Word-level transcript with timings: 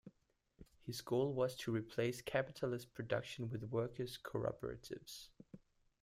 His 0.83 0.99
goal 1.01 1.31
was 1.31 1.55
to 1.57 1.71
replace 1.71 2.23
capitalist 2.23 2.91
production 2.95 3.51
with 3.51 3.65
workers' 3.65 4.17
cooperatives. 4.17 5.29